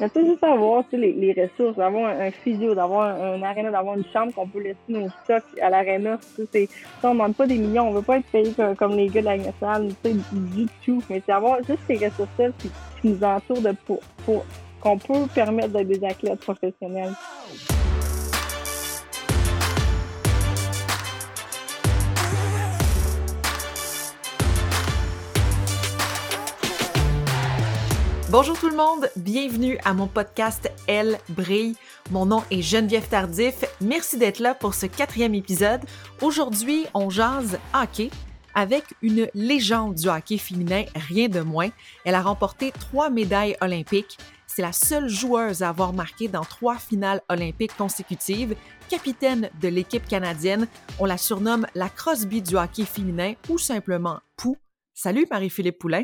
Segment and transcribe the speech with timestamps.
[0.00, 3.96] Mais tu sais, juste avoir les, les ressources, d'avoir un, physio, d'avoir un, un d'avoir
[3.96, 6.18] une chambre qu'on peut laisser nos stocks à l'aréna.
[6.36, 6.68] Tu
[7.02, 9.26] on ne demande pas des millions, on veut pas être payé comme, les gars de
[9.26, 9.88] la nationale,
[10.32, 11.02] du tout.
[11.08, 12.70] Mais c'est avoir juste ces ressources-là qui,
[13.04, 14.44] nous entourent de, pour, pour
[14.80, 17.12] qu'on peut permettre d'être des athlètes professionnels.
[28.36, 31.76] Bonjour tout le monde, bienvenue à mon podcast Elle brille.
[32.10, 33.64] Mon nom est Geneviève Tardif.
[33.80, 35.82] Merci d'être là pour ce quatrième épisode.
[36.20, 38.10] Aujourd'hui, on jase hockey
[38.52, 41.68] avec une légende du hockey féminin, rien de moins.
[42.04, 44.18] Elle a remporté trois médailles olympiques.
[44.48, 48.56] C'est la seule joueuse à avoir marqué dans trois finales olympiques consécutives.
[48.90, 50.66] Capitaine de l'équipe canadienne,
[50.98, 54.56] on la surnomme la Crosby du hockey féminin ou simplement Pou.
[54.92, 56.02] Salut Marie-Philippe Poulain.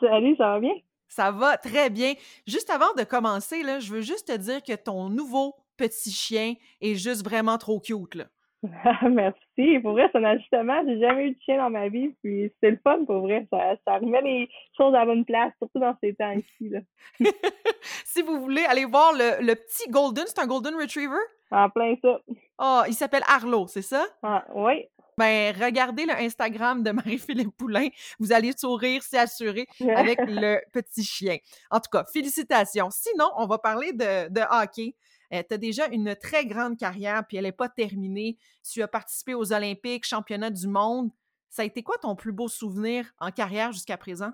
[0.00, 0.74] Salut, ça va bien?
[1.08, 2.12] Ça va très bien.
[2.46, 6.54] Juste avant de commencer, là, je veux juste te dire que ton nouveau petit chien
[6.80, 8.14] est juste vraiment trop cute.
[8.14, 8.24] Là.
[9.08, 9.78] Merci.
[9.80, 10.82] Pour vrai, c'est un ajustement.
[10.86, 12.14] J'ai jamais eu de chien dans ma vie.
[12.22, 13.46] Puis c'est le fun pour vrai.
[13.50, 16.72] Ça, ça remet les choses à la bonne place, surtout dans ces temps-ci.
[18.04, 21.20] si vous voulez aller voir le, le petit Golden, c'est un Golden Retriever?
[21.50, 22.20] En plein ça.
[22.58, 24.04] oh, il s'appelle Arlo, c'est ça?
[24.22, 24.86] Ah, oui.
[25.18, 27.88] Ben, regardez le Instagram de Marie-Philippe Poulain.
[28.20, 29.66] Vous allez sourire, c'est assuré,
[29.96, 31.38] avec le petit chien.
[31.72, 32.88] En tout cas, félicitations.
[32.92, 34.94] Sinon, on va parler de, de hockey.
[35.32, 38.38] Euh, tu as déjà une très grande carrière, puis elle n'est pas terminée.
[38.62, 41.10] Tu as participé aux Olympiques, championnats du monde.
[41.50, 44.30] Ça a été quoi ton plus beau souvenir en carrière jusqu'à présent?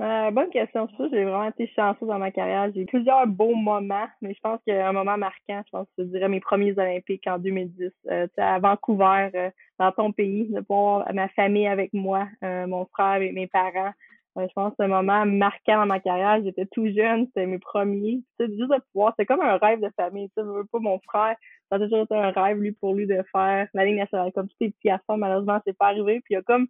[0.00, 0.88] Euh, bonne question.
[0.96, 2.70] Ça, j'ai vraiment été chanceuse dans ma carrière.
[2.72, 6.08] J'ai eu plusieurs beaux moments, mais je pense qu'un moment marquant, je pense que je
[6.10, 7.90] dirais mes premiers Olympiques en 2010.
[8.10, 12.86] Euh, à Vancouver, euh, dans ton pays, de voir ma famille avec moi, euh, mon
[12.86, 13.92] frère et mes parents.
[14.36, 16.40] je pense que c'est un moment marquant dans ma carrière.
[16.44, 18.22] J'étais tout jeune, c'était mes premiers.
[18.38, 20.28] juste de pouvoir, c'est comme un rêve de famille.
[20.36, 21.34] Tu sais, pas mon frère,
[21.70, 24.30] ça a toujours été un rêve, lui, pour lui, de faire la Ligue nationale.
[24.32, 26.20] Comme tous les petits garçons, malheureusement, c'est pas arrivé.
[26.20, 26.68] Puis il a comme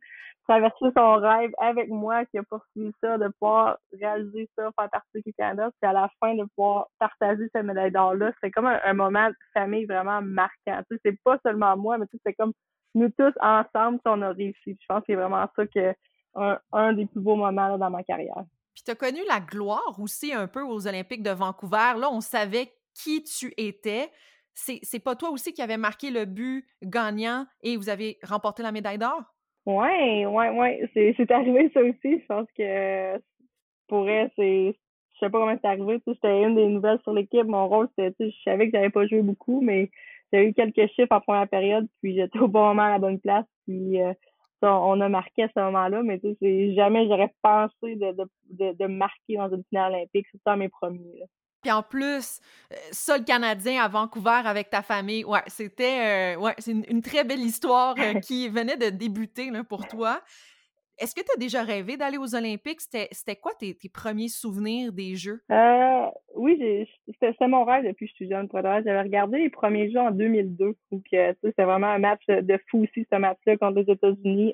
[0.96, 5.32] son rêve avec moi, qui a poursuivi ça, de pouvoir réaliser ça, faire partie du
[5.34, 8.32] Canada, puis à la fin de pouvoir partager cette médaille d'or-là.
[8.42, 10.82] C'est comme un, moment de famille vraiment marquant.
[10.90, 12.52] Tu sais, c'est pas seulement moi, mais tu sais, c'est comme
[12.94, 14.76] nous tous ensemble on a réussi.
[14.80, 15.94] Je pense que c'est vraiment ça que
[16.34, 18.44] un, un des plus beaux moments dans ma carrière.
[18.74, 21.94] Puis tu as connu la gloire aussi un peu aux Olympiques de Vancouver.
[21.98, 24.10] Là, on savait qui tu étais.
[24.54, 28.72] C'est pas toi aussi qui avais marqué le but gagnant et vous avez remporté la
[28.72, 29.22] médaille d'or?
[29.66, 30.90] Ouais, ouais, ouais.
[30.94, 32.20] C'est arrivé ça aussi.
[32.20, 33.18] Je pense que
[33.88, 34.76] pour elle, c'est.
[35.14, 36.00] Je sais pas comment c'est arrivé.
[36.06, 37.44] J'étais une des nouvelles sur l'équipe.
[37.44, 38.30] Mon rôle, c'était.
[38.30, 39.90] Je savais que j'avais pas joué beaucoup, mais
[40.32, 43.20] j'ai eu quelques chiffres en première période, puis j'étais au bon moment à la bonne
[43.20, 43.46] place.
[43.66, 44.12] Puis euh,
[44.62, 48.12] on a marqué à ce moment-là, mais tu sais, jamais j'aurais pensé de,
[48.50, 50.26] de, de, marquer dans une finale olympique.
[50.32, 51.20] C'est ça mes premiers.
[51.20, 51.26] Là.
[51.62, 52.40] Puis en plus,
[52.72, 57.02] euh, ça, le Canadien à Vancouver avec ta famille, ouais, c'était euh, ouais, c'est une,
[57.02, 60.20] très belle histoire euh, qui venait de débuter là, pour toi.
[61.00, 62.80] Est-ce que tu as déjà rêvé d'aller aux Olympiques?
[62.80, 65.40] C'était quoi tes, tes, premiers souvenirs des Jeux?
[65.52, 68.48] Euh, oui, c'était mon rêve depuis que je suis jeune.
[68.52, 70.74] J'avais regardé les premiers Jeux en 2002.
[70.90, 74.52] Donc, c'était vraiment un match de fou aussi, ce match-là, contre les États-Unis.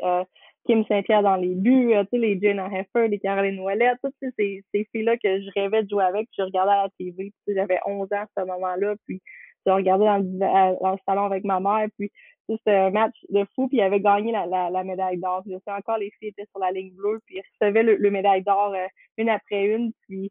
[0.67, 4.89] Kim Saint-Pierre dans les buts, euh, les Jane Heffer, les Caroline Ouellet, toutes ces, ces
[4.93, 8.17] filles-là que je rêvais de jouer avec, je regardais à la TV, j'avais 11 ans
[8.17, 9.21] à ce moment-là, puis
[9.67, 12.11] je regardais dans le, salon avec ma mère, puis
[12.49, 15.43] c'était un match de fou, puis il avait gagné la, médaille d'or.
[15.47, 18.43] Je sais encore, les filles étaient sur la ligne bleue, puis ils recevaient le, médaille
[18.43, 18.87] d'or euh,
[19.17, 20.31] une après une, puis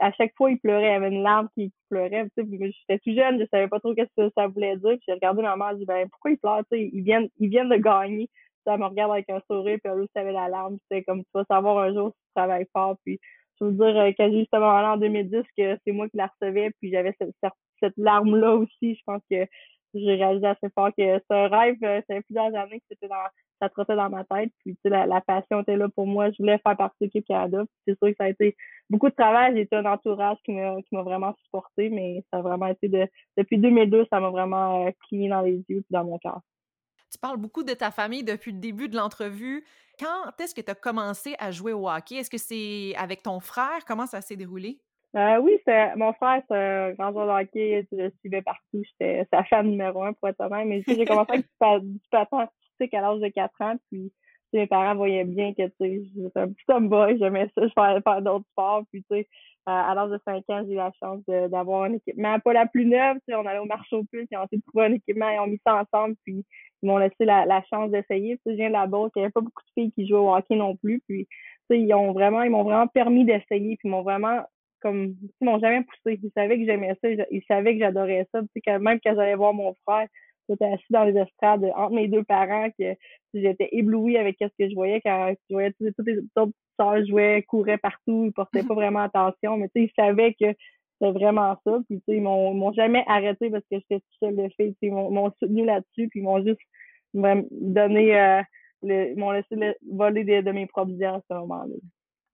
[0.00, 2.26] à chaque fois, ils pleuraient, il y avait une larme qui pleurait.
[2.36, 4.90] J'étais tout jeune, je savais pas trop ce que ça voulait dire.
[4.90, 7.68] Puis j'ai regardé ma mère, j'ai dit ben pourquoi ils pleurent, ils viennent, ils viennent
[7.68, 8.28] de gagner
[8.74, 10.78] elle me regarde avec un sourire, puis elle aussi avait la larme.
[10.90, 12.96] C'est comme tu vas savoir un jour si tu travailles fort.
[13.04, 13.18] Puis
[13.60, 16.16] je veux dire euh, que j'ai eu ce moment-là en 2010 que c'est moi qui
[16.16, 17.34] la recevais, puis j'avais cette,
[17.80, 18.94] cette, larme-là aussi.
[18.94, 19.46] Je pense que
[19.94, 23.08] j'ai réalisé assez fort que c'est un rêve, euh, ça fait plusieurs années que c'était
[23.08, 23.16] dans
[23.60, 24.52] ça trottait dans ma tête.
[24.60, 26.30] Puis tu sais, la, la, passion était là pour moi.
[26.30, 27.64] Je voulais faire partie de l'équipe Canada.
[27.86, 28.56] C'est sûr que ça a été
[28.88, 29.54] beaucoup de travail.
[29.54, 32.88] J'ai été un entourage qui m'a qui m'a vraiment supporté, mais ça a vraiment été
[32.88, 33.06] de
[33.36, 36.40] depuis 2002, ça m'a vraiment euh, cligné dans les yeux et dans mon cœur.
[37.10, 39.64] Tu parles beaucoup de ta famille depuis le début de l'entrevue.
[39.98, 42.16] Quand est-ce que tu as commencé à jouer au hockey?
[42.16, 43.84] Est-ce que c'est avec ton frère?
[43.86, 44.78] Comment ça s'est déroulé?
[45.16, 45.58] Euh, oui,
[45.96, 47.86] mon frère, c'est un grand joueur de hockey.
[47.90, 48.82] Je le suivais partout.
[48.84, 50.66] J'étais sa fan numéro un, pour être honnête.
[50.66, 51.46] Mais j'ai commencé avec
[51.82, 53.76] du, patin artistique à l'âge de 4 ans.
[53.90, 54.12] Puis
[54.52, 56.02] mes parents voyaient bien que j'étais
[56.36, 57.18] un petit tomboy.
[57.18, 57.66] J'aimais ça.
[57.66, 58.82] Je faisais faire d'autres sports.
[58.92, 59.28] Puis tu sais,
[59.68, 62.86] à l'âge de 5 ans, j'ai eu la chance d'avoir un équipement pas la plus
[62.86, 63.18] neuve.
[63.28, 65.60] On allait au marché aux puces, ont essayé de trouver un équipement, ils ont mis
[65.66, 66.44] ça ensemble, puis
[66.82, 68.38] ils m'ont laissé la, la chance d'essayer.
[68.46, 70.34] Je viens de la base, il n'y avait pas beaucoup de filles qui jouaient au
[70.34, 71.02] hockey non plus.
[71.06, 71.28] Puis
[71.70, 74.42] ils ont vraiment, ils m'ont vraiment permis d'essayer, puis ils m'ont vraiment
[74.80, 76.18] comme, ils m'ont jamais poussé.
[76.22, 78.40] Ils savaient que j'aimais ça, ils savaient que j'adorais ça.
[78.78, 80.06] Même quand j'allais voir mon frère,
[80.48, 82.94] j'étais assis dans les estrades entre mes deux parents, que
[83.34, 87.42] j'étais éblouie avec ce que je voyais quand je voyais toutes les autres sœurs jouaient,
[87.42, 90.54] couraient partout, ils portaient pas vraiment attention, mais tu sais, ils savaient que
[91.00, 91.78] c'était vraiment ça.
[91.88, 94.76] Puis, tu sais, ils m'ont jamais arrêté parce que j'étais tout seul de fille.
[94.82, 96.60] Ils m'ont soutenu là-dessus, puis ils m'ont juste
[97.14, 98.42] donné, euh,
[98.82, 99.56] ils m'ont laissé
[99.90, 101.74] voler de, mes propres idées à ce moment-là.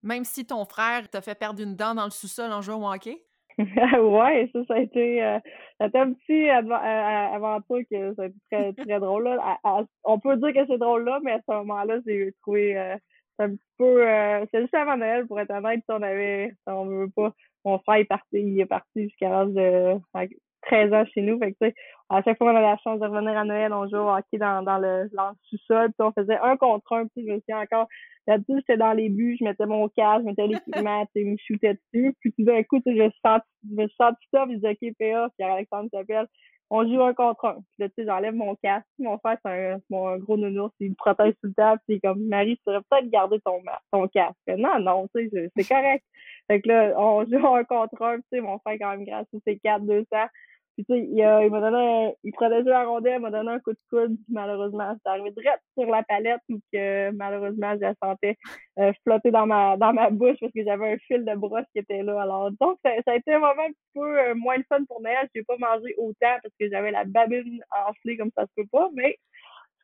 [0.02, 2.92] Même si ton frère t'a fait perdre une dent dans le sous-sol en jouant au
[2.92, 3.22] hockey?
[3.58, 5.38] ouais, ça, ça a été, euh,
[5.80, 9.24] un petit aventure que ça a été très, très drôle.
[9.24, 9.58] Là.
[10.02, 12.96] on peut dire que c'est drôle là, mais à ce moment-là, j'ai trouvé
[13.40, 14.08] euh, un petit peu.
[14.08, 16.52] Euh, c'est juste avant Noël, pour être honnête, on avait.
[16.66, 17.32] On veut pas.
[17.64, 19.94] Mon frère est parti, il est parti jusqu'à l'âge de
[20.62, 21.38] 13 ans chez nous.
[21.38, 21.72] Fait que,
[22.10, 24.38] à chaque fois qu'on avait la chance de revenir à Noël, on jouait au hockey
[24.38, 25.08] dans, dans le,
[25.44, 25.90] sous-sol.
[25.98, 27.06] on faisais un contre un.
[27.06, 27.88] Puis je me suis encore
[28.26, 31.36] Là-dessus, j'étais dans les buts, je mettais mon casque, je mettais l'équipement, tu sais, me
[31.36, 32.16] shootais dessus.
[32.20, 33.40] Puis tout d'un coup, tu sais, je sens,
[33.70, 36.26] je sens ça, puis je dis, OK, PA, Pierre-Alexandre s'appelle,
[36.74, 37.54] on joue un contre un.
[37.54, 38.86] Puis là, tu sais, j'enlève mon casque.
[38.98, 42.26] Mon frère, c'est un, mon gros nounours, il me protège sous le table, puis comme,
[42.26, 43.62] Marie, tu devrais peut-être garder ton,
[43.92, 44.36] ton casque.
[44.48, 46.04] non, non, tu sais, c'est correct.
[46.48, 49.26] Fait que là, on joue un contre un, tu sais, mon frère, quand même, grâce
[49.46, 50.06] c'est 4 200
[50.74, 53.50] puis tu sais, il, il m'a donné un, il protégeait la rondelle, il m'a donné
[53.52, 57.80] un coup de coude, malheureusement, c'est arrivé direct sur la palette où que malheureusement je
[57.80, 58.36] la sentais
[58.78, 61.78] euh, flotter dans ma dans ma bouche parce que j'avais un fil de brosse qui
[61.78, 62.20] était là.
[62.22, 64.84] Alors donc ça, ça a été un moment un petit peu euh, moins le fun
[64.86, 65.28] pour Noël.
[65.34, 68.88] J'ai pas mangé autant parce que j'avais la babine enflée comme ça se peut pas,
[68.94, 69.16] mais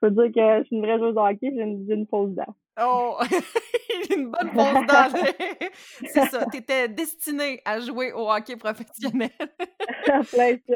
[0.00, 2.30] je peux dire que je suis une vraie joueuse de hockey, j'ai une, une fausse
[2.30, 2.54] dent.
[2.82, 3.18] Oh!
[4.16, 5.08] une bonne fausse dent!
[6.06, 9.30] C'est ça, t'étais destinée à jouer au hockey professionnel.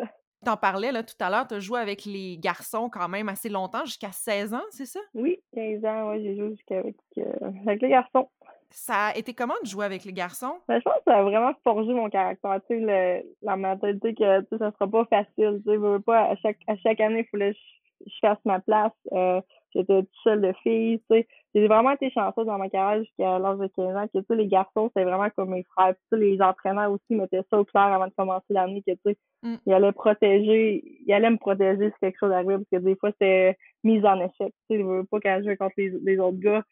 [0.45, 3.49] T'en parlais là, tout à l'heure, tu as joué avec les garçons quand même assez
[3.49, 5.01] longtemps, jusqu'à 16 ans, c'est ça?
[5.15, 8.29] Oui, 15 ans, oui, j'ai joué jusqu'à avec, euh, avec les garçons.
[8.69, 10.59] Ça a été comment de jouer avec les garçons?
[10.69, 12.61] Ben, je pense que ça a vraiment forgé mon caractère.
[12.69, 15.63] Tu sais, la mentalité que tu sais, ça sera pas facile.
[15.65, 17.84] Tu sais, pas, à chaque, à chaque année, il fallait je
[18.21, 18.93] fasse ma place.
[19.13, 19.41] Euh,
[19.75, 21.27] j'étais toute seule de fille, tu sais.
[21.55, 24.37] J'ai vraiment été chanceuse dans ma carrière jusqu'à l'âge de 15 ans, que, tu sais,
[24.37, 25.95] les garçons, c'est vraiment comme mes frères.
[26.11, 29.17] Puis, les entraîneurs aussi mettaient ça au clair avant de commencer l'année, que, tu sais,
[29.43, 29.57] mm.
[29.67, 33.11] ils allaient protéger, ils allaient me protéger si quelque chose arrivait, parce que des fois,
[33.13, 34.33] c'était mise en échec.
[34.41, 36.63] Tu sais, je veux pas je jouais contre les, les autres gars,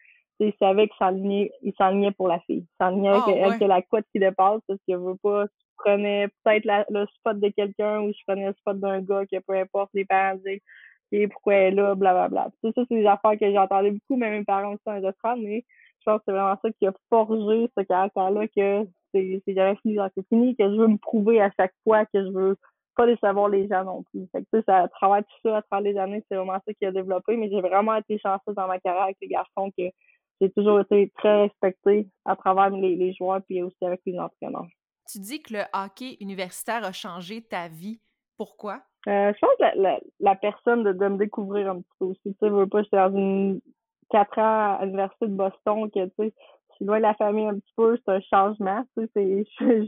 [0.40, 2.66] ils savaient qu'ils s'enlignaient pour la fille.
[2.66, 6.28] Ils s'enlignaient oh, qu'elle que la couette qui dépasse, parce je veux pas, je prenais
[6.44, 9.90] peut-être le spot de quelqu'un ou je prenais le spot d'un gars, que peu importe,
[9.94, 10.62] les parents disaient
[11.30, 12.50] pourquoi elle est là, blablabla.
[12.62, 15.64] Tout ça, c'est des affaires que j'entendais beaucoup, même mes parents aussi en restaurant, mais
[16.00, 19.98] je pense que c'est vraiment ça qui a forgé ce caractère-là, que c'est jamais fini,
[20.14, 22.56] c'est fini, que je veux me prouver à chaque fois, que je veux
[22.96, 24.26] pas décevoir les gens non plus.
[24.32, 26.84] Fait que, ça, à travers tout ça, à travers les années, c'est vraiment ça qui
[26.84, 29.84] a développé, mais j'ai vraiment été chanceuse dans ma carrière avec les garçons, que
[30.40, 34.66] j'ai toujours été très respectée à travers les, les joueurs, puis aussi avec les entraîneurs.
[35.10, 38.00] Tu dis que le hockey universitaire a changé ta vie.
[38.42, 38.80] Pourquoi?
[39.06, 42.20] Euh, je pense que la, la, personne de, de, me découvrir un petit peu aussi.
[42.24, 43.60] Tu sais, veux pas, j'étais dans une
[44.10, 46.34] quatre ans à l'université de Boston, que tu sais,
[46.70, 48.84] je suis loin de la famille un petit peu, c'est un changement.
[48.96, 49.44] Tu sais,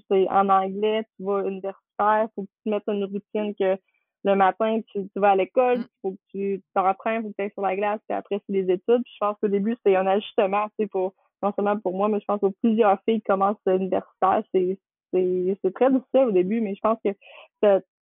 [0.09, 3.77] c'est en anglais, tu vas universitaire, faut que tu te mettes une routine que
[4.23, 5.89] le matin, tu, tu vas à l'école, il mm.
[6.01, 8.73] faut que tu t'entraînes, faut que tu ailles sur la glace, puis après, c'est les
[8.73, 9.03] études.
[9.03, 11.13] Puis je pense qu'au début, c'est un ajustement, tu sais, pour,
[11.43, 14.43] non seulement pour moi, mais je pense que plusieurs filles commencent universitaire.
[14.55, 14.79] C'est,
[15.13, 17.11] c'est, c'est très difficile au début, mais je pense que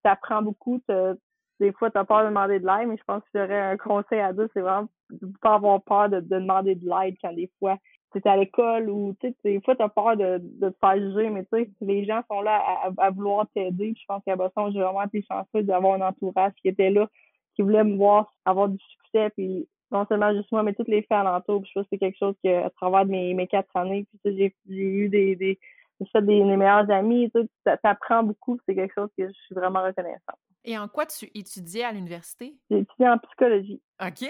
[0.04, 0.82] t'apprends beaucoup.
[1.60, 3.78] Des fois, tu as peur de demander de l'aide, mais je pense que j'aurais un
[3.78, 7.52] conseil à dire, c'est vraiment de pas avoir peur de, demander de l'aide quand des
[7.60, 7.78] fois
[8.12, 10.78] tu es à l'école ou tu sais, des fois tu as peur de, de te
[10.80, 12.64] faire juger, mais tu sais, les gens sont là
[12.98, 13.94] à, vouloir t'aider.
[13.96, 17.08] Je pense qu'à Boston, j'ai vraiment été chanceux d'avoir un entourage qui était là,
[17.56, 21.02] qui voulait me voir avoir du succès, puis non seulement juste moi, mais toutes les
[21.02, 21.64] filles alentour.
[21.66, 24.76] je pense que c'est quelque chose que à travers mes, mes quatre années, puis j'ai
[24.76, 25.60] eu des, des
[26.02, 27.48] j'ai fait des, des meilleurs amis, tu
[27.84, 30.40] apprends beaucoup, c'est quelque chose que je suis vraiment reconnaissante.
[30.64, 32.56] Et en quoi tu étudiais à l'université?
[32.70, 33.82] J'ai étudié en psychologie.
[34.02, 34.30] OK.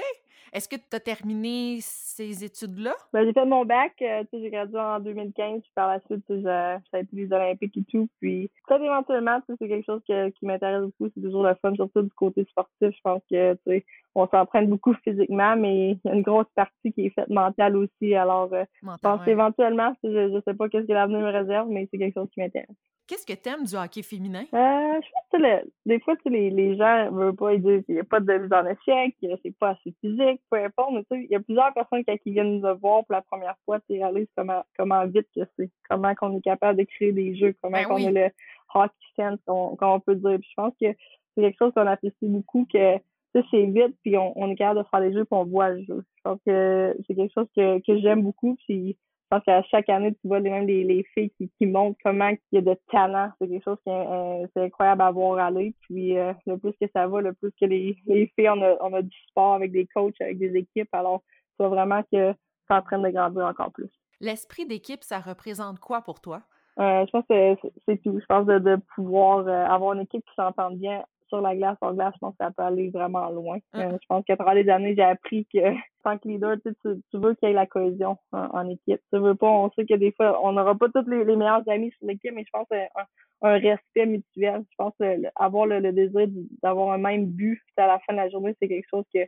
[0.53, 2.93] Est-ce que tu as terminé ces études-là?
[3.13, 7.00] Ben, j'ai fait mon bac, euh, j'ai gradué en 2015, puis par la suite, j'ai
[7.00, 8.10] été les Olympiques et tout.
[8.20, 11.10] Puis, peut-être éventuellement, c'est quelque chose qui m'intéresse beaucoup.
[11.15, 12.89] C'est toujours le fun, surtout du côté sportif.
[12.93, 16.51] Je pense que, tu sais, on s'entraîne beaucoup physiquement, mais il y a une grosse
[16.53, 18.13] partie qui est faite mentale aussi.
[18.13, 21.88] Alors, euh, je pense éventuellement, je, je sais pas qu'est-ce que l'avenir me réserve, mais
[21.91, 22.75] c'est quelque chose qui m'intéresse.
[23.08, 24.43] Qu'est-ce que t'aimes du hockey féminin?
[24.53, 28.05] Euh, je pense que des fois, les, les gens veulent pas dire qu'il n'y a
[28.05, 30.91] pas de mise en échec, que c'est pas assez physique, peu importe.
[30.93, 33.93] Mais il y a plusieurs personnes qui, viennent nous voir pour la première fois, tu
[33.93, 37.77] réalises comment, comment vite que c'est, comment qu'on est capable de créer des jeux, comment
[37.77, 38.29] ben on a le
[38.74, 40.39] hockey sense, comme on peut dire.
[40.41, 40.88] je pense que
[41.36, 42.98] c'est quelque chose qu'on apprécie beaucoup, que
[43.33, 45.83] c'est vite, puis on, on, est capable de faire des jeux, puis on voit le
[45.83, 46.03] jeu.
[46.17, 48.98] Je pense que c'est quelque chose que, que j'aime beaucoup, puis
[49.32, 52.30] pense qu'à chaque année, tu vois les, même les, les filles qui, qui montrent comment
[52.30, 53.32] il y a de talent.
[53.40, 55.74] C'est quelque chose qui est, euh, incroyable à voir aller.
[55.82, 58.76] Puis euh, le plus que ça va, le plus que les, les filles, on a,
[58.82, 60.90] on a du sport avec des coachs, avec des équipes.
[60.92, 62.34] Alors, tu vois vraiment que
[62.68, 63.90] c'est en train de grandir encore plus.
[64.20, 66.42] L'esprit d'équipe, ça représente quoi pour toi?
[66.80, 68.20] Euh, je pense que c'est tout.
[68.20, 71.94] Je pense de, de pouvoir avoir une équipe qui s'entende bien sur la glace, en
[71.94, 73.58] glace, je pense que ça peut aller vraiment loin.
[73.74, 73.84] Ah.
[73.84, 75.60] Euh, je pense qu'à travers les années, j'ai appris que
[76.04, 79.02] tant que leader, tu, tu veux qu'il y ait la cohésion en, équipe.
[79.12, 81.92] Tu veux pas, on sait que des fois, on n'aura pas tous les, meilleurs amis
[81.98, 84.64] sur l'équipe, mais je pense un, un respect mutuel.
[84.70, 86.28] Je pense que avoir le, désir
[86.62, 89.20] d'avoir un même but à la fin de la journée, c'est quelque chose que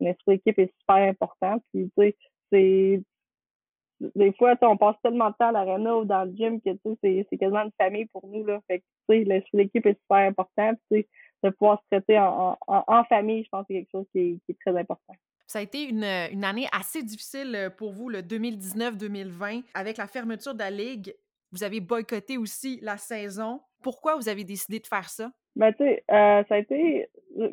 [0.00, 1.58] notre équipe est super important.
[1.72, 2.16] Puis, tu sais,
[2.50, 3.02] c'est
[4.14, 6.70] des fois, on passe tellement de temps à l'arena ou dans le gym que
[7.02, 8.44] c'est, c'est quasiment une famille pour nous.
[8.44, 8.60] Là.
[8.66, 8.84] Fait que,
[9.52, 10.72] l'équipe est super important.
[11.42, 14.52] De pouvoir se traiter en, famille, je pense que c'est quelque chose qui est, qui
[14.52, 15.14] est très important.
[15.46, 20.06] Ça a été une, une, année assez difficile euh, pour vous, le 2019-2020, avec la
[20.06, 21.14] fermeture de la Ligue.
[21.52, 23.60] Vous avez boycotté aussi la saison.
[23.82, 25.30] Pourquoi vous avez décidé de faire ça?
[25.56, 27.08] Ben, tu sais, euh, ça a été,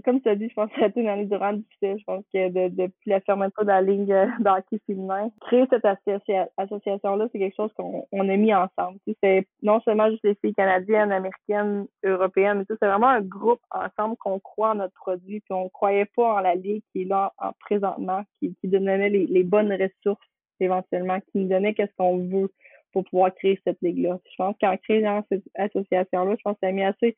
[0.06, 1.98] comme tu as dit, je pense que ça a été une année durant difficile.
[1.98, 5.86] Je pense que de, depuis la fermeture de la ligne euh, d'hockey féminin, créer cette
[5.86, 9.00] association-là, c'est quelque chose qu'on on a mis ensemble.
[9.24, 14.16] C'est non seulement juste les filles canadiennes, américaines, européennes, mais c'est vraiment un groupe ensemble
[14.18, 17.34] qu'on croit en notre produit, puis on croyait pas en la ligue qui est là
[17.40, 20.22] en, présentement, qui, qui donnait les, les bonnes ressources
[20.60, 22.52] éventuellement, qui nous donnait qu'est-ce qu'on veut
[22.98, 24.20] pour pouvoir créer cette ligue-là.
[24.28, 27.16] Je pense qu'en créant cette association-là, je pense que ça a mis assez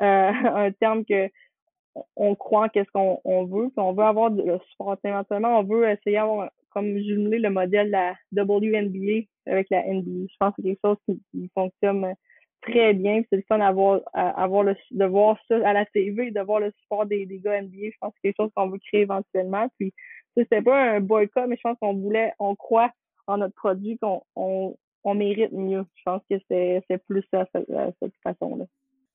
[0.00, 0.30] euh,
[0.66, 1.28] un terme que
[2.16, 4.96] on croit qu'est-ce qu'on on veut, puis on veut avoir le support.
[5.04, 10.26] Éventuellement, on veut essayer d'avoir comme jumeler le modèle de la WNBA avec la NBA.
[10.30, 12.14] Je pense que c'est quelque chose qui, fonctionne
[12.62, 13.22] très bien.
[13.28, 16.72] C'est le fun d'avoir avoir le, de voir ça à la TV, de voir le
[16.80, 17.90] support des, gars NBA.
[17.92, 19.68] Je pense que c'est quelque chose qu'on veut créer éventuellement.
[19.78, 19.92] Puis
[20.36, 22.90] c'était pas un boycott, mais je pense qu'on voulait, on croit
[23.26, 25.84] en notre produit, qu'on on, on mérite mieux.
[25.94, 28.66] Je pense que c'est plus ça, cette façon-là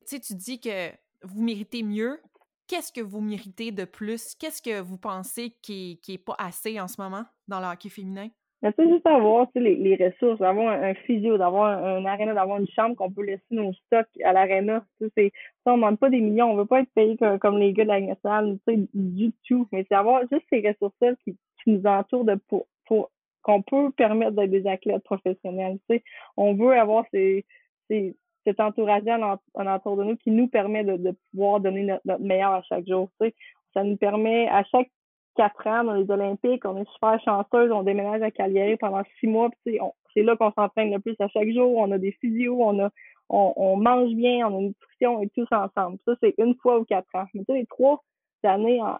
[0.05, 0.91] tu sais, tu dis que
[1.23, 2.19] vous méritez mieux.
[2.67, 4.35] Qu'est-ce que vous méritez de plus?
[4.35, 8.29] Qu'est-ce que vous pensez qui n'est pas assez en ce moment dans le hockey féminin?
[8.61, 12.59] Mais tu juste avoir les, les ressources, d'avoir un, physio, d'avoir un, un aréna, d'avoir
[12.59, 14.83] une chambre qu'on peut laisser nos stocks à l'aréna.
[14.99, 15.31] Tu sais,
[15.65, 17.89] on ne demande pas des millions, on veut pas être payé comme, les gars de
[17.89, 19.67] la nationale, tu sais, du tout.
[19.71, 23.11] Mais c'est avoir juste ces ressources-là qui, qui nous entourent de pour, pour
[23.45, 25.77] qu'on peut permettre d'être des athlètes professionnels.
[25.87, 26.03] Tu sais,
[26.35, 27.45] on veut avoir ces,
[27.89, 32.63] cet entourage-là en, entour de nous qui nous permet de, pouvoir donner notre, meilleur à
[32.63, 33.11] chaque jour.
[33.21, 33.35] Tu sais.
[33.75, 34.89] Ça nous permet, à chaque
[35.35, 39.27] quatre ans dans les Olympiques, on est super chanceuse, on déménage à Cagliari pendant six
[39.27, 42.79] mois, c'est là qu'on s'entraîne le plus à chaque jour, on a des physios, on
[42.79, 42.89] a
[43.29, 45.97] on, mange bien, on a une nutrition et tous ensemble.
[46.05, 47.25] Ça, c'est une fois ou quatre ans.
[47.33, 48.01] Mais tu sais, les trois
[48.43, 48.97] années en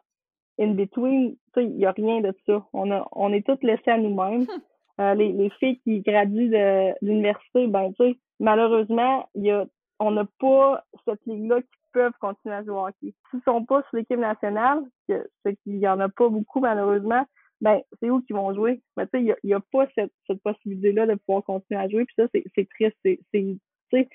[0.59, 2.65] in between, tu sais, il n'y a rien de ça.
[2.73, 4.45] On a on est toutes laissées à nous-mêmes.
[5.01, 9.65] Euh, les, les filles qui graduent de l'université, ben tu sais, malheureusement, y a,
[9.99, 13.13] on n'a pas cette ligue-là qui peuvent continuer à jouer au hockey.
[13.29, 17.25] S'ils sont pas sur l'équipe nationale, c'est qu'il y en a pas beaucoup malheureusement,
[17.59, 18.81] ben c'est où qu'ils vont jouer?
[18.95, 22.05] Mais tu sais, il y a, pas cette, cette possibilité-là de pouvoir continuer à jouer.
[22.05, 22.95] Puis ça, c'est triste.
[23.03, 23.59] C'est, tu
[23.91, 24.09] sais,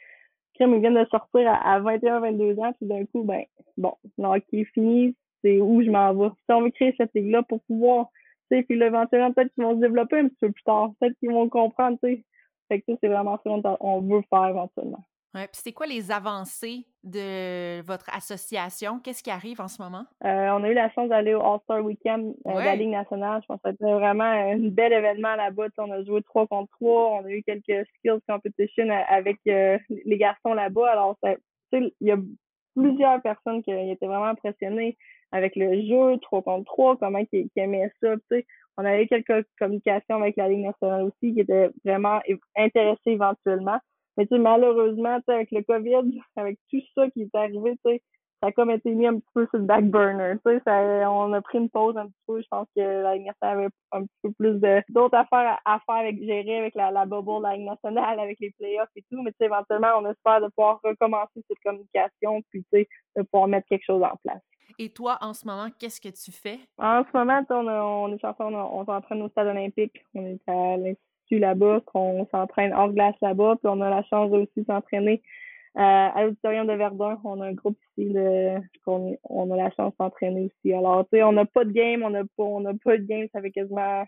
[0.59, 3.45] ils viennent de sortir à, à 21, 22 ans, puis d'un coup, ben
[3.77, 6.29] bon, le hockey est fini, c'est où je m'en vais.
[6.29, 8.09] Si on veut créer cette ligue-là pour pouvoir,
[8.51, 10.91] tu sais, puis là, éventuellement, peut-être qu'ils vont se développer un petit peu plus tard.
[11.01, 12.25] Peut-être qu'ils vont comprendre, tu sais,
[12.69, 15.05] fait que c'est vraiment ça qu'on veut faire éventuellement.
[15.35, 18.99] Ouais, puis c'est quoi les avancées de votre association?
[18.99, 20.05] Qu'est-ce qui arrive en ce moment?
[20.25, 23.41] Euh, on a eu la chance d'aller au All-Star Weekend euh, de la Ligue nationale.
[23.43, 25.69] Je pense que c'était vraiment un bel événement là-bas.
[25.79, 27.21] On a joué 3 contre 3.
[27.21, 30.91] On a eu quelques skills competition avec euh, les garçons là-bas.
[30.91, 31.17] Alors,
[31.73, 32.17] il y a
[32.75, 34.97] plusieurs personnes qui étaient vraiment impressionnées
[35.33, 38.15] avec le jeu 3 contre 3, comment ils, aimaient ça.
[38.77, 42.21] On avait quelques communications avec la Ligue nationale aussi qui étaient vraiment
[42.57, 43.79] intéressés éventuellement.
[44.17, 47.79] Mais malheureusement, avec le COVID, avec tout ça qui est arrivé,
[48.41, 50.35] ça a comme été mis un petit peu sur le back burner.
[50.45, 52.41] Tu sais, ça, on a pris une pause un petit peu.
[52.41, 55.79] Je pense que la Ligue nationale avait un petit peu plus de d'autres affaires à,
[55.81, 59.05] faire avec gérer avec la, la bubble de la Ligue nationale, avec les playoffs et
[59.11, 59.23] tout.
[59.23, 63.23] Mais tu sais, éventuellement, on espère de pouvoir recommencer cette communication puis tu sais, de
[63.23, 64.43] pouvoir mettre quelque chose en place.
[64.79, 66.59] Et toi, en ce moment, qu'est-ce que tu fais?
[66.79, 70.03] En ce moment, on, on est on, on s'entraîne au stade olympique.
[70.15, 73.57] On est à l'Institut là-bas, qu'on s'entraîne hors glace là-bas.
[73.57, 77.19] Puis on a la chance aussi s'entraîner euh, à l'auditorium de Verdun.
[77.25, 78.15] On a un groupe ici
[78.85, 80.75] qu'on on a la chance s'entraîner aussi.
[80.75, 83.05] Alors, tu sais, on n'a pas de game, on n'a pas, on n'a pas de
[83.05, 84.05] game, ça fait quasiment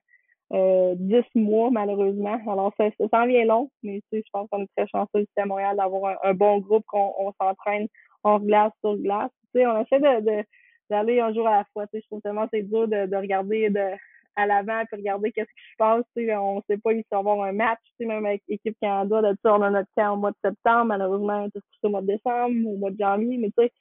[0.52, 2.38] euh, 10 mois, malheureusement.
[2.48, 5.20] Alors, ça, ça s'en vient long, mais tu sais, je pense qu'on est très chanceux
[5.20, 7.88] ici à Montréal d'avoir un, bon groupe, qu'on on, s'entraîne
[8.24, 9.30] hors glace, sur glace.
[9.54, 10.44] Tu sais, on essaie de
[10.90, 11.86] d'aller un jour à la fois.
[11.86, 13.92] Tu sais, je trouve tellement c'est dur de, de regarder de
[14.36, 16.04] à l'avant puis regarder qu'est-ce qui se passe.
[16.16, 19.20] sais on sait pas, il va avoir un match, même avec l'équipe Canada.
[19.20, 22.68] Là, on a notre camp au mois de septembre, malheureusement, c'est au mois de décembre,
[22.68, 23.72] au mois de janvier, mais tu sais,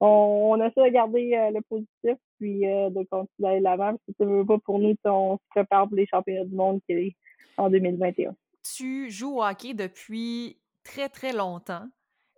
[0.00, 3.96] on, on, essaie de garder euh, le positif puis euh, de continuer d'aller l'avant.
[4.06, 6.92] Si tu veux pas pour nous, on se prépare pour les championnats du monde qui
[6.92, 7.16] est
[7.56, 8.34] en 2021.
[8.62, 11.86] Tu joues au hockey depuis très, très longtemps.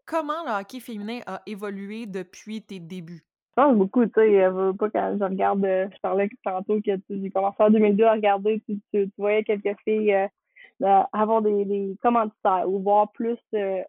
[0.06, 3.24] Comment le hockey féminin a évolué depuis tes débuts?
[3.74, 4.48] Beaucoup, tu sais,
[4.78, 8.62] pas quand je regarde, euh, je parlais tantôt que j'ai commencé en 2002 à regarder,
[8.66, 11.94] tu, tu, voyais quelques filles euh, avoir des, des
[12.66, 13.82] ou voir plus, euh,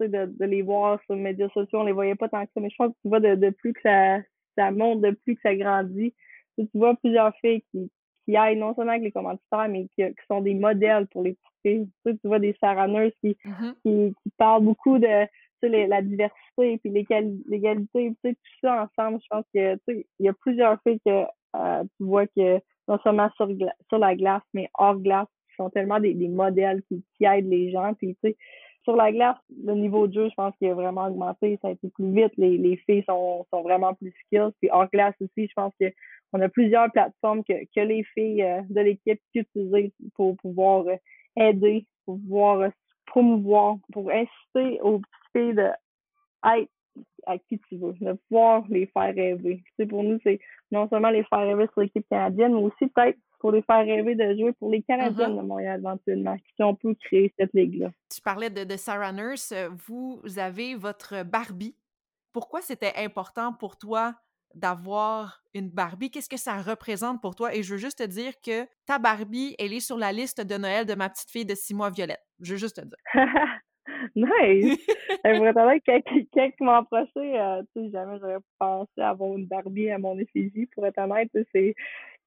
[0.00, 2.44] tu sais, de, de, les voir sur les médias sociaux, on les voyait pas tant
[2.44, 4.18] que ça, mais je pense que tu vois de, de plus que ça,
[4.56, 6.14] ça monte, de plus que ça grandit.
[6.58, 7.90] Tu, vois plusieurs filles qui,
[8.24, 11.32] qui aillent non seulement avec les commentaires, mais qui, qui sont des modèles pour les
[11.32, 11.88] petites filles.
[12.06, 12.88] Tu, tu vois des Sarah
[13.20, 13.74] qui, mm-hmm.
[13.82, 15.26] qui, qui parlent beaucoup de
[15.68, 21.00] la diversité puis l'égalité, tout ça ensemble, je pense que il y a plusieurs filles
[21.04, 21.24] que
[21.56, 23.48] euh, tu vois que non seulement sur,
[23.88, 27.48] sur la glace, mais hors glace, qui sont tellement des, des modèles qui, qui aident
[27.48, 27.94] les gens.
[27.94, 28.36] Puis tu sais,
[28.84, 31.72] sur la glace, le niveau de jeu, je pense qu'il a vraiment augmenté, ça a
[31.72, 34.52] été plus vite, les, les filles sont, sont vraiment plus skills.
[34.60, 35.86] Puis hors glace aussi, je pense que
[36.32, 40.96] on a plusieurs plateformes que, que les filles euh, de l'équipe utilisent pour pouvoir euh,
[41.36, 42.70] aider, pour pouvoir
[43.06, 45.00] promouvoir, pour inciter aux
[45.34, 45.70] de
[46.44, 46.70] être
[47.26, 49.62] à qui tu veux, de pouvoir les faire rêver.
[49.78, 53.18] Tu pour nous, c'est non seulement les faire rêver sur l'équipe canadienne, mais aussi peut-être
[53.38, 55.42] pour les faire rêver de jouer pour les Canadiennes uh-huh.
[55.42, 57.90] de Montréal éventuellement, qui ont pu créer cette ligue-là.
[58.08, 59.52] Tu parlais de, de Sarah Nurse.
[59.86, 61.76] Vous avez votre Barbie.
[62.32, 64.14] Pourquoi c'était important pour toi
[64.54, 66.10] d'avoir une Barbie?
[66.10, 67.54] Qu'est-ce que ça représente pour toi?
[67.54, 70.56] Et je veux juste te dire que ta Barbie, elle est sur la liste de
[70.56, 72.22] Noël de ma petite fille de six mois, Violette.
[72.40, 72.96] Je veux juste te dire.
[74.16, 74.86] nice!
[75.24, 79.46] Elle pourrait être quelqu'un qui m'a approché, euh, tu sais, jamais j'aurais pensé avoir une
[79.46, 81.30] Barbie à mon effigie, pour être honnête.
[81.52, 81.74] C'est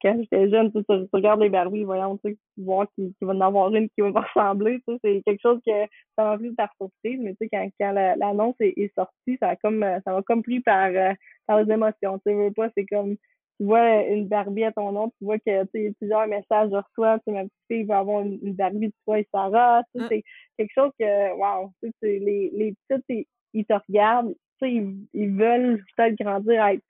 [0.02, 3.42] quand j'étais jeune, tu, tu, regardes les Barbies, voyons, tu sais, voir qu'il va en
[3.42, 5.72] avoir une qui va me ressembler, tu sais, c'est quelque chose que
[6.18, 9.50] ça m'a pris par surprise, mais tu sais, quand, quand l'annonce est, est, sortie, ça
[9.50, 11.14] a comme, ça m'a comme pris par, euh,
[11.48, 13.16] par les émotions, tu sais, pas, c'est comme,
[13.58, 16.82] tu vois une Barbie à ton nom, tu vois que, tu sais, plusieurs messages de
[16.94, 20.02] toi, tu sais, ma petite fille va avoir une, Barbie de toi et Sarah, tu
[20.02, 20.08] sais, mm.
[20.10, 20.24] c'est
[20.58, 25.08] quelque chose que, wow, tu sais, les, les petites, ils te regardent, tu sais, ils,
[25.14, 26.84] ils veulent peut-être grandir à être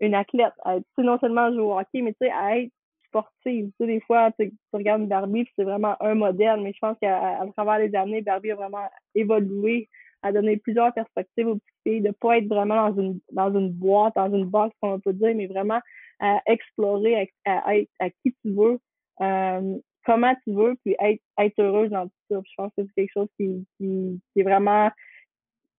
[0.00, 2.72] une athlète, à être, non seulement jouer au hockey, mais tu sais, à être
[3.06, 3.66] sportive.
[3.66, 7.40] Tu sais, des fois, tu regardes Barbie, c'est vraiment un modèle, mais je pense qu'à
[7.56, 9.88] travers les années, Barbie a vraiment évolué,
[10.22, 13.70] a donné plusieurs perspectives aux petites filles, de pas être vraiment dans une dans une
[13.70, 15.80] boîte, dans une box, comme on peut dire, mais vraiment
[16.20, 18.78] à explorer, à, être à qui tu veux,
[19.20, 22.40] euh, comment tu veux, puis être, être heureuse dans tout ça.
[22.44, 24.90] je pense que c'est quelque chose qui, qui, qui est vraiment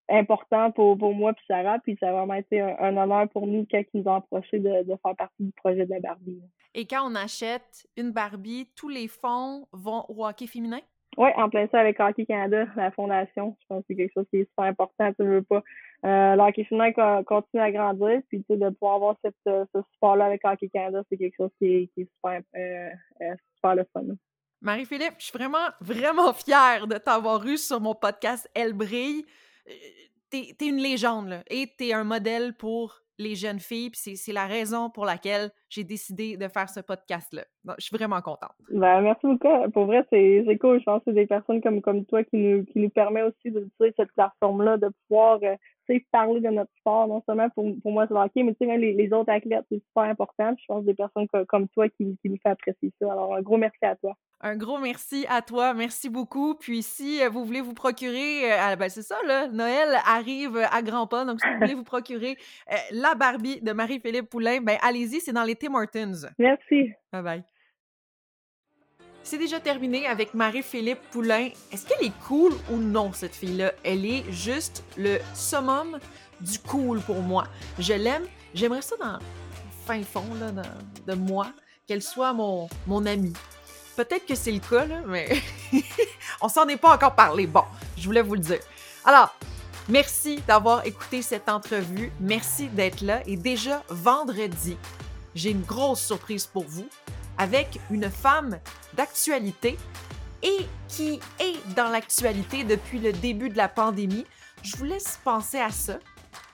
[0.09, 1.79] important pour, pour moi puis Sarah.
[1.79, 4.83] Puis ça a vraiment été un, honneur pour nous quand ils nous ont approché de,
[4.83, 6.41] de, faire partie du projet de la Barbie.
[6.73, 10.79] Et quand on achète une Barbie, tous les fonds vont au hockey féminin?
[11.17, 13.57] Oui, en plein ça avec Hockey Canada, la fondation.
[13.61, 15.11] Je pense que c'est quelque chose qui est super important.
[15.13, 15.61] Tu veux pas.
[16.03, 21.03] Euh, le continue à grandir, puis de pouvoir avoir euh, ce support-là avec Hockey Canada,
[21.09, 22.89] c'est quelque chose qui est, super, euh,
[23.21, 24.15] euh super le fun.
[24.61, 29.25] Marie-Philippe, je suis vraiment, vraiment fière de t'avoir eu sur mon podcast Elle brille.
[30.29, 34.33] T'es es une légende, là, et t'es un modèle pour les jeunes filles, puis c'est
[34.33, 37.43] la raison pour laquelle j'ai décidé de faire ce podcast-là.
[37.79, 38.51] Je suis vraiment contente.
[38.69, 39.71] Ben, merci beaucoup.
[39.71, 40.79] Pour vrai, c'est cool.
[40.79, 43.45] Je pense que c'est des personnes comme, comme toi qui nous, qui nous permet aussi
[43.45, 45.55] d'utiliser cette plateforme-là, de pouvoir euh,
[46.11, 49.13] parler de notre sport, non seulement pour, pour moi c'est hockey, mais même les, les,
[49.13, 50.53] autres athlètes, c'est super important.
[50.57, 53.11] Je pense des personnes comme, toi qui, qui nous fait apprécier ça.
[53.11, 54.15] Alors, un gros merci à toi.
[54.43, 55.73] Un gros merci à toi.
[55.73, 56.55] Merci beaucoup.
[56.55, 60.81] Puis si euh, vous voulez vous procurer, euh, ben c'est ça, là, Noël arrive à
[60.81, 61.25] grands pas.
[61.25, 62.37] Donc, si vous voulez vous procurer
[62.71, 66.27] euh, la Barbie de Marie-Philippe Poulain, ben allez-y, c'est dans les Tim Hortons.
[66.39, 66.91] Merci.
[67.11, 67.43] Bye bye.
[69.21, 71.49] C'est déjà terminé avec Marie-Philippe Poulain.
[71.71, 73.71] Est-ce qu'elle est cool ou non, cette fille-là?
[73.83, 75.99] Elle est juste le summum
[76.39, 77.45] du cool pour moi.
[77.77, 78.25] Je l'aime.
[78.55, 79.19] J'aimerais ça dans le
[79.85, 80.51] fin fond là,
[81.05, 81.53] de moi,
[81.85, 83.33] qu'elle soit mon, mon amie.
[83.95, 85.29] Peut-être que c'est le cas, là, mais
[86.41, 87.45] on s'en est pas encore parlé.
[87.45, 87.63] Bon,
[87.95, 88.59] je voulais vous le dire.
[89.05, 89.37] Alors,
[89.87, 92.11] merci d'avoir écouté cette entrevue.
[92.19, 93.21] Merci d'être là.
[93.27, 94.75] Et déjà, vendredi,
[95.35, 96.87] j'ai une grosse surprise pour vous
[97.37, 98.59] avec une femme
[98.93, 99.77] d'actualité
[100.43, 104.25] et qui est dans l'actualité depuis le début de la pandémie.
[104.63, 105.99] Je vous laisse penser à ça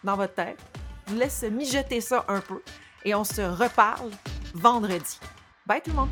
[0.04, 0.60] dans votre tête.
[1.08, 2.62] Je vous laisse mijoter ça un peu
[3.04, 4.12] et on se reparle
[4.54, 5.20] vendredi.
[5.66, 6.10] Bye tout le monde!